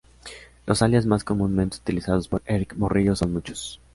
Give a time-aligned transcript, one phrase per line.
[0.65, 3.79] Los alias más comúnmente utilizados por Erick Morillo son muchos.